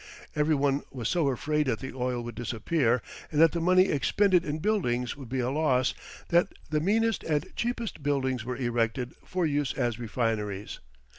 [0.35, 4.57] Everyone was so afraid that the oil would disappear and that the money expended in
[4.57, 5.93] buildings would be a loss
[6.29, 10.79] that the meanest and cheapest buildings were erected for use as refineries.